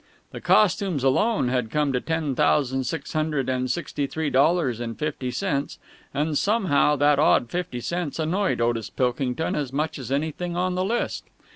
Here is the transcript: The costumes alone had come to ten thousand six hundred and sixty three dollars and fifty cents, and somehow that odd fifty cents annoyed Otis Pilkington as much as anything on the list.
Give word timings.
The 0.31 0.41
costumes 0.41 1.03
alone 1.03 1.49
had 1.49 1.69
come 1.69 1.93
to 1.93 2.01
ten 2.01 2.33
thousand 2.33 2.85
six 2.85 3.13
hundred 3.13 3.47
and 3.49 3.69
sixty 3.69 4.07
three 4.07 4.31
dollars 4.31 4.79
and 4.79 4.97
fifty 4.97 5.29
cents, 5.29 5.77
and 6.11 6.35
somehow 6.35 6.95
that 6.95 7.19
odd 7.19 7.51
fifty 7.51 7.81
cents 7.81 8.17
annoyed 8.17 8.59
Otis 8.61 8.89
Pilkington 8.89 9.53
as 9.53 9.71
much 9.71 9.99
as 9.99 10.11
anything 10.11 10.57
on 10.57 10.73
the 10.73 10.83
list. 10.83 11.25